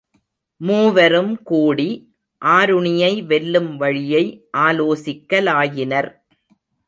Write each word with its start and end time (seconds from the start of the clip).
மூவரும் 0.57 1.43
கூடி, 1.43 2.13
ஆருணியை 2.45 3.25
வெல்லும் 3.25 3.77
வழியை 3.77 4.47
ஆலோசிக்கலாயினர். 4.57 6.09